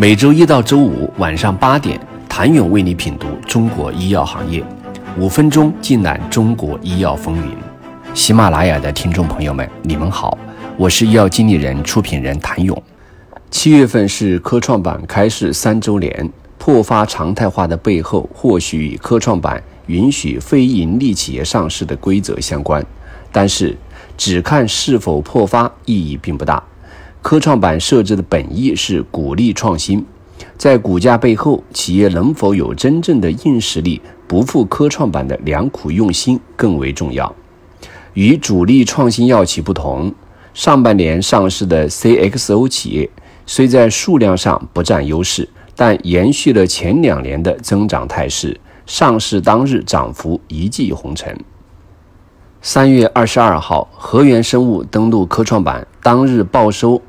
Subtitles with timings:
[0.00, 4.62] 每周一到周五晚上八点，谭勇为你品读中国医药行业，
[5.18, 7.52] 五分钟尽览中国医药风云。
[8.14, 10.38] 喜马拉雅的听众朋友们，你们好，
[10.76, 12.80] 我是医药经理人、出品人谭勇。
[13.50, 22.86] 七月份是科创板开市三周年，破发常态化的背后，或许与科创板允许非盈利企业上市的规则相关，
[23.32, 23.76] 但是
[24.16, 26.62] 只看是否破发意义并不大。
[27.20, 30.04] 科创板设置的本意是鼓励创新，
[30.56, 37.34] 在股价背后，企业能否有真正的硬实力，不负科创板的良苦用心更为重要。
[38.14, 40.14] 与主力创新药企不同，
[40.54, 43.10] 上半年上市的 CXO 企业
[43.44, 51.36] 虽在数量上不占优势，但延续了前两年的增长态势，上市当日涨幅一骑红尘。
[52.60, 57.00] 三月二十二号，河源生物登陆科创板，当日报收。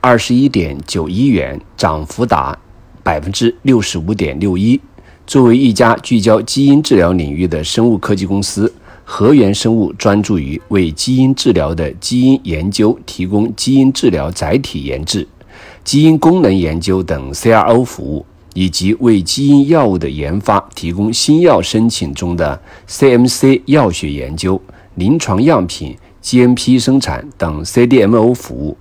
[0.00, 2.56] 二十一点九一元，涨幅达
[3.02, 4.80] 百分之六十五点六一。
[5.26, 8.72] 作为一家聚焦基因治疗领域的生物科技公司，
[9.04, 15.26] 和源生物专注于为基因治疗的基因研究提供基因治疗载体研制、
[15.82, 24.62] 基因功能研究等 CRO 服务，以及为基因药物的研发提供新药申请中的 CMC 药学研究、
[24.94, 28.76] 临床样品、GMP 生产等 CDMO 服务。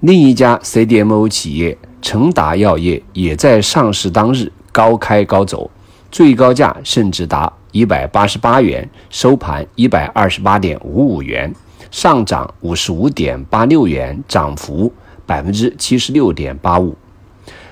[0.00, 5.68] 另一家 CDMO 企业成达药业也在上市当日高开高走，
[6.12, 11.52] 最高价甚至达一百八十八元，收盘一百二十八点五五元，
[11.90, 14.92] 上涨五十五点八六元，涨幅
[15.26, 16.96] 百分之七十六点八五。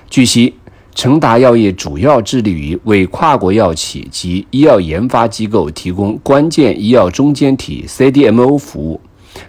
[0.09, 0.53] 据悉，
[0.93, 8.99] 成达药业主要致力于为跨国药企及医药研发机构提供关键医药中间体 CDMO 服务，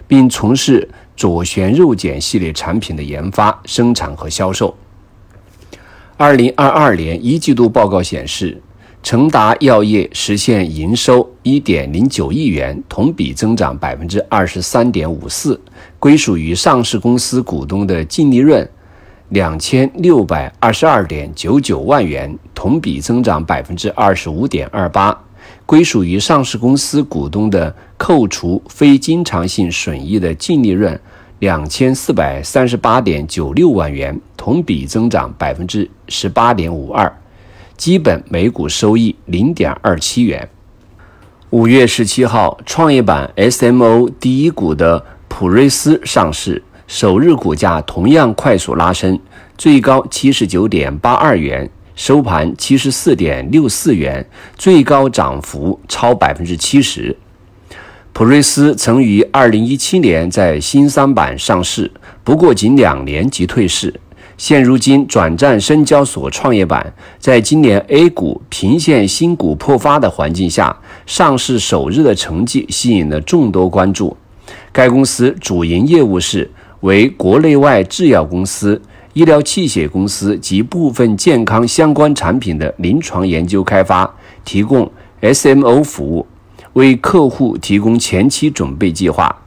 [0.07, 0.87] 并从事。
[1.19, 4.73] 左旋肉碱系列产品的研发、生产和销售。
[6.15, 8.61] 二零二二年一季度报告显示，
[9.03, 15.59] 成达药业实现营收一点零九亿元，同比增长百分之二十三点五四，
[15.99, 18.65] 归属于上市公司股东的净利润
[19.27, 25.21] 两千六百二十二点九九万元，同比增长百分之二十五点二八。
[25.69, 30.99] 归属于上市公司股东的扣除非经常性损益的净利润
[31.37, 37.15] 两千四百三十八点九六万元，同比增长百分之十八点五二，
[37.77, 40.49] 基本每股收益零点二七元。
[41.51, 49.19] 五月十七号，创业板 SMO 第一股的普瑞斯上市，首日股价同样快速拉升，
[49.55, 51.69] 最高七十九点八二元。
[51.99, 57.13] 收盘七十四点六四元，最高涨幅超百分之七十。
[58.13, 61.91] 普瑞斯曾于二零一七年在新三板上市，
[62.23, 63.93] 不过仅两年即退市，
[64.37, 66.93] 现如今转战深交所创业板。
[67.19, 70.73] 在今年 A 股频现新股破发的环境下，
[71.05, 74.15] 上市首日的成绩吸引了众多关注。
[74.71, 76.49] 该公司主营业务是
[76.79, 78.81] 为国内外制药公司。
[79.19, 84.09] 医疗器械公司及部分健康相关产品的临床研究开发，
[84.45, 84.89] 提供
[85.21, 86.25] SMO 服务，
[86.71, 89.41] 为客户提供前期准备计划、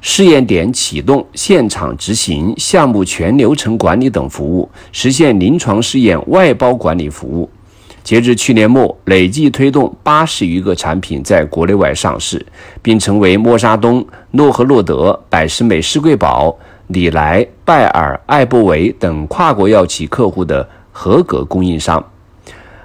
[0.00, 7.50] 试验点启动、现场执行、项目全流程管理等服务，实现临床试验外包管理服务。
[8.02, 12.46] 截至去年末，累计推动八十余个产品在国内外上市，
[12.80, 16.56] 并成为默沙东、诺和诺德、百时美施贵宝。
[16.88, 22.04] 李来、拜耳、艾伯维等跨国药企客户的合格供应商。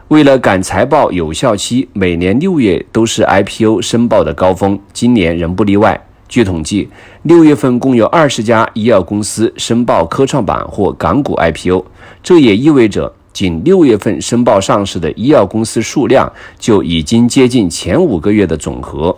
[0.07, 6.01] 为了赶财报有效期，每年六月都是 IPO 申报的高峰，今年仍不例外。
[6.27, 6.89] 据统计，
[7.23, 11.85] 六月份共有二十家医药公司申报科创板或港股 IPO，
[12.23, 19.15] 这也意味着仅六月份申报上市的医药公司数量就已经接近前五个月的总和。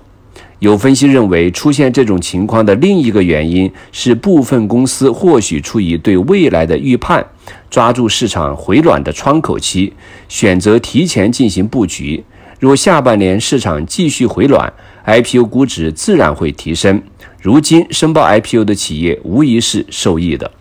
[0.62, 7.26] 有分析认为，出现这种情况的另一个原因是部分公司或许出于对未来的预判，
[7.68, 9.92] 抓住市场回暖的窗口期，
[10.30, 12.24] 选择提前进行布局。
[12.60, 14.72] 若下半年市场继续回暖
[15.04, 17.02] ，IPO 估值自然会提升。
[17.42, 20.52] 如今申报 IPO 的企业无疑是受益的。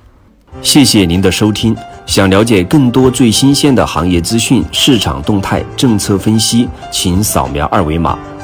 [0.62, 1.76] 谢谢您的收听。
[2.06, 8.19] 想了解更多最新鲜的行业资讯、市场动态、政策分析，请扫描二维码。